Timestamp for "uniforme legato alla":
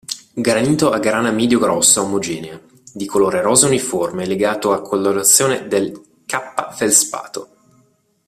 3.67-4.81